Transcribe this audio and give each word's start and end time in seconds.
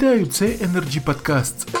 Вітаю, 0.00 0.26
це 0.26 0.46
Energy 0.46 1.04
Podcasts. 1.04 1.79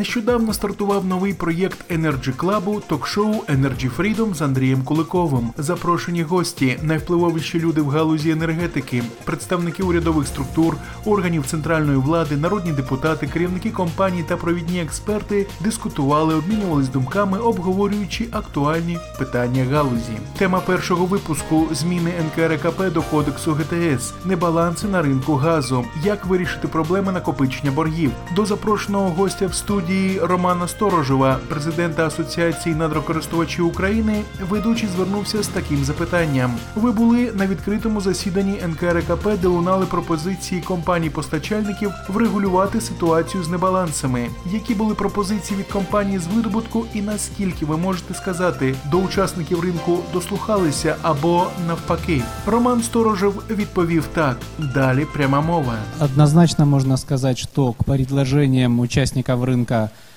Нещодавно 0.00 0.52
стартував 0.52 1.04
новий 1.04 1.34
проєкт 1.34 1.90
Energy 1.90 2.36
Club 2.36 2.80
ток-шоу 2.86 3.32
Energy 3.32 3.90
Freedom 3.96 4.34
з 4.34 4.42
Андрієм 4.42 4.82
Куликовим. 4.82 5.50
Запрошені 5.58 6.22
гості, 6.22 6.78
найвпливовіші 6.82 7.60
люди 7.60 7.80
в 7.80 7.88
галузі 7.88 8.30
енергетики, 8.30 9.02
представники 9.24 9.82
урядових 9.82 10.26
структур, 10.26 10.76
органів 11.04 11.46
центральної 11.46 11.98
влади, 11.98 12.36
народні 12.36 12.72
депутати, 12.72 13.26
керівники 13.26 13.70
компаній 13.70 14.24
та 14.28 14.36
провідні 14.36 14.80
експерти 14.80 15.46
дискутували, 15.60 16.34
обмінювались 16.34 16.88
думками, 16.88 17.38
обговорюючи 17.38 18.28
актуальні 18.32 18.98
питання 19.18 19.64
галузі. 19.64 20.18
Тема 20.38 20.60
першого 20.60 21.06
випуску 21.06 21.66
зміни 21.72 22.12
НКРКП 22.26 22.92
до 22.92 23.02
кодексу 23.02 23.52
ГТС, 23.52 24.14
небаланси 24.24 24.86
на 24.86 25.02
ринку 25.02 25.34
газу, 25.34 25.84
як 26.04 26.26
вирішити 26.26 26.68
проблеми 26.68 27.12
накопичення 27.12 27.70
боргів. 27.70 28.10
До 28.36 28.46
запрошеного 28.46 29.08
гостя 29.10 29.46
в 29.46 29.54
студії 29.54 29.89
студії 29.90 30.20
Романа 30.20 30.68
Сторожова, 30.68 31.38
президента 31.48 32.06
Асоціації 32.06 32.74
надрокористувачів 32.74 33.66
України, 33.66 34.22
ведучий 34.50 34.88
звернувся 34.96 35.42
з 35.42 35.48
таким 35.48 35.84
запитанням: 35.84 36.52
ви 36.76 36.92
були 36.92 37.32
на 37.34 37.46
відкритому 37.46 38.00
засіданні 38.00 38.58
НКРКП, 38.68 39.28
де 39.42 39.48
лунали 39.48 39.86
пропозиції 39.86 40.60
компаній-постачальників 40.60 41.90
врегулювати 42.08 42.80
ситуацію 42.80 43.44
з 43.44 43.48
небалансами. 43.48 44.28
Які 44.52 44.74
були 44.74 44.94
пропозиції 44.94 45.60
від 45.60 45.66
компанії 45.66 46.18
з 46.18 46.26
видобутку, 46.26 46.86
і 46.94 47.02
наскільки 47.02 47.66
ви 47.66 47.76
можете 47.76 48.14
сказати, 48.14 48.74
до 48.90 48.96
учасників 48.98 49.60
ринку 49.60 49.98
дослухалися 50.12 50.96
або 51.02 51.46
навпаки? 51.66 52.22
Роман 52.46 52.82
Сторожев 52.82 53.42
відповів 53.50 54.04
так: 54.14 54.36
далі 54.74 55.06
пряма 55.14 55.40
мова. 55.40 55.74
Однозначно 56.00 56.66
можно 56.66 56.96
сказать, 56.96 57.38
что 57.38 57.72
к 57.72 57.84
предложениям 57.84 58.80
участников 58.80 59.44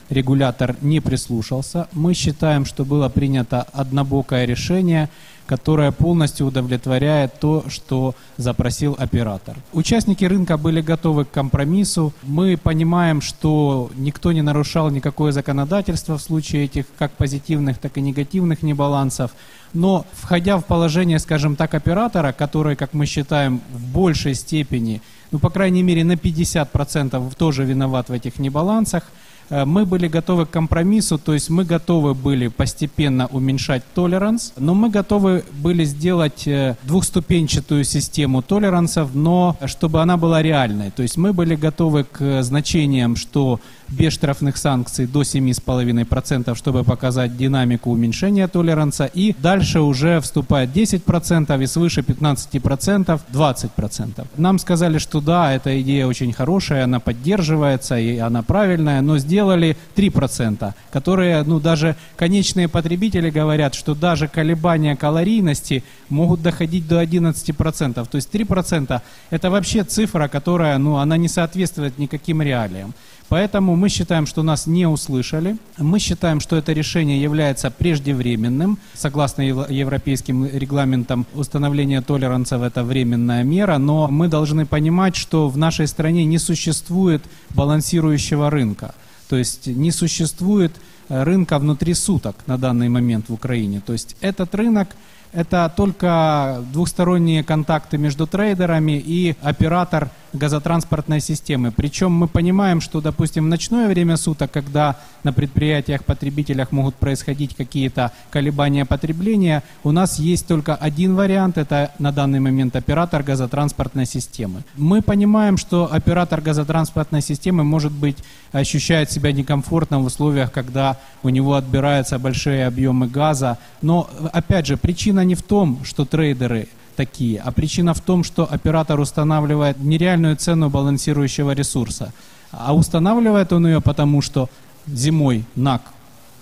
регулятор 0.09 0.75
не 0.81 0.99
прислушался. 0.99 1.87
Мы 1.93 2.13
считаем, 2.13 2.65
что 2.65 2.85
было 2.85 3.09
принято 3.09 3.61
однобокое 3.73 4.45
решение, 4.45 5.09
которое 5.45 5.91
полностью 5.91 6.47
удовлетворяет 6.47 7.39
то, 7.39 7.65
что 7.67 8.15
запросил 8.37 8.95
оператор. 8.97 9.57
Участники 9.73 10.23
рынка 10.23 10.57
были 10.57 10.81
готовы 10.81 11.25
к 11.25 11.31
компромиссу. 11.31 12.13
Мы 12.23 12.57
понимаем, 12.57 13.21
что 13.21 13.91
никто 13.95 14.31
не 14.31 14.41
нарушал 14.41 14.89
никакое 14.89 15.31
законодательство 15.31 16.17
в 16.17 16.21
случае 16.21 16.65
этих 16.65 16.85
как 16.97 17.11
позитивных, 17.11 17.77
так 17.77 17.97
и 17.97 18.01
негативных 18.01 18.63
небалансов. 18.63 19.31
Но 19.73 20.05
входя 20.13 20.57
в 20.57 20.65
положение, 20.65 21.19
скажем 21.19 21.55
так, 21.55 21.73
оператора, 21.73 22.31
который, 22.31 22.75
как 22.75 22.93
мы 22.93 23.05
считаем, 23.05 23.61
в 23.73 23.85
большей 23.91 24.35
степени, 24.35 25.01
ну, 25.31 25.39
по 25.39 25.49
крайней 25.49 25.83
мере, 25.83 26.03
на 26.03 26.13
50% 26.13 27.35
тоже 27.35 27.65
виноват 27.65 28.09
в 28.09 28.13
этих 28.13 28.39
небалансах– 28.39 29.03
мы 29.49 29.85
были 29.85 30.07
готовы 30.07 30.45
к 30.45 30.49
компромиссу, 30.51 31.17
то 31.17 31.33
есть 31.33 31.49
мы 31.49 31.65
готовы 31.65 32.13
были 32.13 32.47
постепенно 32.47 33.27
уменьшать 33.27 33.83
толеранс, 33.93 34.53
но 34.57 34.73
мы 34.73 34.89
готовы 34.89 35.43
были 35.51 35.83
сделать 35.83 36.47
э, 36.47 36.75
двухступенчатую 36.83 37.83
систему 37.83 38.41
толерансов, 38.41 39.13
но 39.13 39.57
чтобы 39.65 40.01
она 40.01 40.17
была 40.17 40.41
реальной. 40.41 40.91
То 40.91 41.03
есть 41.03 41.17
мы 41.17 41.33
были 41.33 41.55
готовы 41.55 42.03
к 42.03 42.43
значениям, 42.43 43.15
что 43.15 43.59
без 43.93 44.13
штрафных 44.13 44.57
санкций 44.57 45.05
до 45.05 45.21
7,5%, 45.21 46.55
чтобы 46.55 46.83
показать 46.83 47.37
динамику 47.37 47.91
уменьшения 47.91 48.47
толеранса. 48.47 49.05
И 49.05 49.35
дальше 49.39 49.81
уже 49.81 50.19
вступает 50.19 50.69
10% 50.75 51.63
и 51.63 51.67
свыше 51.67 52.01
15% 52.01 53.19
20%. 53.31 54.27
Нам 54.37 54.59
сказали, 54.59 54.97
что 54.97 55.21
да, 55.21 55.53
эта 55.53 55.81
идея 55.81 56.07
очень 56.07 56.33
хорошая, 56.33 56.83
она 56.85 56.99
поддерживается 56.99 57.97
и 57.97 58.17
она 58.17 58.41
правильная, 58.41 59.01
но 59.01 59.17
сделали 59.17 59.77
3%, 59.95 60.73
которые, 60.91 61.43
ну, 61.43 61.59
даже 61.59 61.95
конечные 62.15 62.67
потребители 62.67 63.29
говорят, 63.29 63.75
что 63.75 63.95
даже 63.95 64.27
колебания 64.27 64.95
калорийности 64.95 65.83
могут 66.09 66.41
доходить 66.41 66.87
до 66.87 67.01
11%. 67.01 68.07
То 68.09 68.15
есть 68.15 68.29
3% 68.33 69.01
это 69.29 69.49
вообще 69.49 69.83
цифра, 69.83 70.27
которая, 70.27 70.77
ну, 70.77 70.97
она 70.97 71.17
не 71.17 71.27
соответствует 71.27 71.97
никаким 71.97 72.41
реалиям. 72.41 72.93
Поэтому 73.29 73.75
мы 73.75 73.89
считаем, 73.89 74.25
что 74.25 74.43
нас 74.43 74.67
не 74.67 74.85
услышали. 74.85 75.57
Мы 75.77 75.99
считаем, 75.99 76.39
что 76.39 76.55
это 76.55 76.73
решение 76.73 77.21
является 77.21 77.71
преждевременным. 77.71 78.77
Согласно 78.93 79.41
европейским 79.41 80.45
регламентам, 80.45 81.25
установление 81.33 82.01
толерансов– 82.01 82.61
это 82.63 82.83
временная 82.83 83.43
мера, 83.43 83.77
но 83.77 84.07
мы 84.07 84.27
должны 84.27 84.65
понимать, 84.65 85.15
что 85.15 85.49
в 85.49 85.57
нашей 85.57 85.87
стране 85.87 86.25
не 86.25 86.37
существует 86.37 87.23
балансирующего 87.51 88.49
рынка. 88.49 88.93
То 89.29 89.37
есть 89.37 89.67
не 89.67 89.91
существует 89.91 90.73
э, 91.09 91.23
рынка 91.23 91.57
внутри 91.57 91.93
суток 91.93 92.35
на 92.45 92.57
данный 92.57 92.89
момент 92.89 93.29
в 93.29 93.33
Украине. 93.33 93.81
То 93.85 93.93
есть 93.93 94.15
этот 94.21 94.53
рынок 94.53 94.89
это 95.33 95.73
только 95.75 96.63
двухсторонние 96.71 97.43
контакты 97.43 97.97
между 97.97 98.27
трейдерами 98.27 99.01
и 99.03 99.35
оператор 99.41 100.11
газотранспортной 100.33 101.19
системы. 101.19 101.71
Причем 101.71 102.11
мы 102.11 102.27
понимаем, 102.27 102.81
что, 102.81 103.01
допустим, 103.01 103.45
в 103.45 103.47
ночное 103.47 103.87
время 103.87 104.17
суток, 104.17 104.51
когда 104.51 104.97
на 105.23 105.31
предприятиях, 105.31 106.03
потребителях 106.03 106.71
могут 106.71 106.95
происходить 106.95 107.55
какие-то 107.55 108.11
колебания 108.29 108.85
потребления, 108.85 109.63
у 109.83 109.91
нас 109.91 110.19
есть 110.19 110.47
только 110.47 110.75
один 110.75 111.15
вариант, 111.15 111.57
это 111.57 111.91
на 111.99 112.11
данный 112.11 112.39
момент 112.39 112.75
оператор 112.75 113.23
газотранспортной 113.23 114.05
системы. 114.05 114.63
Мы 114.75 115.01
понимаем, 115.01 115.57
что 115.57 115.91
оператор 115.91 116.41
газотранспортной 116.41 117.21
системы, 117.21 117.63
может 117.63 117.91
быть, 117.91 118.17
ощущает 118.51 119.11
себя 119.11 119.31
некомфортно 119.31 119.99
в 119.99 120.05
условиях, 120.05 120.51
когда 120.51 120.97
у 121.21 121.29
него 121.29 121.53
отбираются 121.55 122.19
большие 122.19 122.67
объемы 122.67 123.07
газа. 123.07 123.57
Но, 123.81 124.09
опять 124.31 124.67
же, 124.67 124.77
причина 124.77 125.23
не 125.23 125.35
в 125.35 125.43
том, 125.43 125.79
что 125.83 126.05
трейдеры 126.05 126.67
такие, 126.95 127.39
а 127.39 127.51
причина 127.51 127.93
в 127.93 128.01
том, 128.01 128.23
что 128.23 128.47
оператор 128.51 128.99
устанавливает 128.99 129.79
нереальную 129.79 130.35
цену 130.35 130.69
балансирующего 130.69 131.51
ресурса. 131.51 132.13
А 132.51 132.73
устанавливает 132.73 133.51
он 133.53 133.67
ее 133.67 133.81
потому, 133.81 134.21
что 134.21 134.49
зимой 134.87 135.45
НАК 135.55 135.81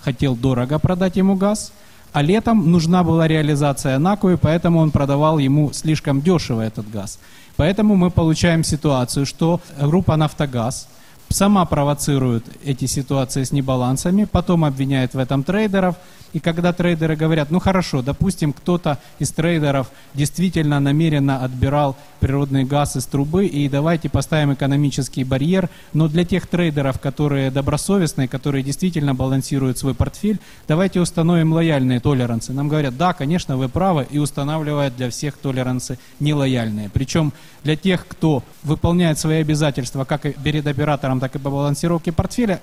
хотел 0.00 0.36
дорого 0.36 0.78
продать 0.78 1.16
ему 1.16 1.36
газ, 1.36 1.72
а 2.12 2.22
летом 2.22 2.70
нужна 2.70 3.02
была 3.02 3.26
реализация 3.26 3.98
НАКу, 3.98 4.30
и 4.30 4.36
поэтому 4.36 4.80
он 4.80 4.90
продавал 4.90 5.38
ему 5.38 5.72
слишком 5.72 6.20
дешево 6.20 6.60
этот 6.60 6.90
газ. 6.90 7.18
Поэтому 7.56 7.96
мы 7.96 8.10
получаем 8.10 8.64
ситуацию, 8.64 9.26
что 9.26 9.60
группа 9.80 10.16
«Нафтогаз» 10.16 10.88
сама 11.28 11.64
провоцирует 11.64 12.44
эти 12.64 12.84
ситуации 12.84 13.44
с 13.44 13.52
небалансами, 13.52 14.24
потом 14.24 14.64
обвиняет 14.64 15.14
в 15.14 15.18
этом 15.18 15.42
трейдеров, 15.42 15.96
и 16.32 16.40
когда 16.40 16.72
трейдеры 16.72 17.16
говорят, 17.16 17.50
ну 17.50 17.60
хорошо, 17.60 18.02
допустим, 18.02 18.52
кто-то 18.52 18.98
из 19.18 19.30
трейдеров 19.30 19.90
действительно 20.14 20.80
намеренно 20.80 21.44
отбирал 21.44 21.96
природный 22.20 22.64
газ 22.64 22.96
из 22.96 23.04
трубы, 23.06 23.46
и 23.46 23.68
давайте 23.68 24.08
поставим 24.08 24.54
экономический 24.54 25.24
барьер, 25.24 25.68
но 25.92 26.08
для 26.08 26.24
тех 26.24 26.46
трейдеров, 26.46 27.00
которые 27.00 27.50
добросовестные, 27.50 28.28
которые 28.28 28.62
действительно 28.62 29.14
балансируют 29.14 29.78
свой 29.78 29.94
портфель, 29.94 30.38
давайте 30.68 31.00
установим 31.00 31.52
лояльные 31.52 32.00
толерансы. 32.00 32.52
Нам 32.52 32.68
говорят, 32.68 32.96
да, 32.96 33.12
конечно, 33.12 33.56
вы 33.56 33.68
правы, 33.68 34.06
и 34.10 34.18
устанавливают 34.18 34.96
для 34.96 35.10
всех 35.10 35.36
толерансы 35.36 35.98
нелояльные. 36.20 36.90
Причем 36.90 37.32
для 37.64 37.76
тех, 37.76 38.06
кто 38.06 38.42
выполняет 38.62 39.18
свои 39.18 39.40
обязательства 39.40 40.04
как 40.04 40.22
перед 40.42 40.66
оператором, 40.66 41.20
так 41.20 41.34
и 41.36 41.38
по 41.38 41.50
балансировке 41.50 42.12
портфеля, 42.12 42.60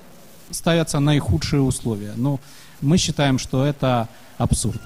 ставятся 0.52 1.00
наихудшие 1.00 1.62
условия. 1.62 2.14
Ну, 2.16 2.40
мы 2.82 2.98
считаем, 2.98 3.40
что 3.40 3.66
это 3.66 4.08
абсурд. 4.38 4.82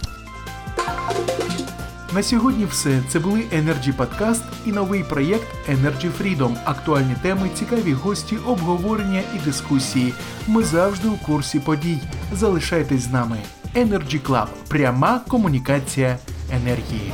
На 2.13 2.23
сьогодні 2.23 2.65
все. 2.65 3.03
Це 3.09 3.19
були 3.19 3.39
Energy 3.39 3.93
Podcast 3.97 4.41
і 4.65 4.71
новий 4.71 5.03
проєкт 5.03 5.47
Energy 5.69 6.11
Freedom. 6.21 6.55
Актуальні 6.65 7.15
теми, 7.21 7.49
цікаві 7.55 7.93
гості, 7.93 8.37
обговорення 8.37 9.21
і 9.35 9.45
дискусії. 9.45 10.13
Ми 10.47 10.63
завжди 10.63 11.07
у 11.07 11.17
курсі 11.17 11.59
подій. 11.59 11.99
Залишайтесь 12.33 13.01
з 13.01 13.11
нами. 13.11 13.37
Energy 13.75 14.21
Club. 14.21 14.47
пряма 14.67 15.21
комунікація 15.27 16.17
енергії. 16.51 17.11